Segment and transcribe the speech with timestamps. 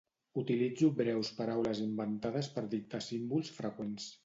[0.41, 4.13] Utilitzo breus paraules inventades per dictar símbols freqüents.